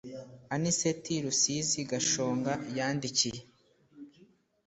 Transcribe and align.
Anicet 0.53 1.03
Rusizi 1.23 1.79
Gashonga 1.91 2.53
yandikiye 2.77 3.41